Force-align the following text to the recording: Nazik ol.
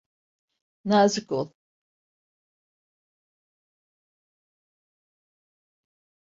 Nazik 0.87 1.29
ol. 1.39 1.51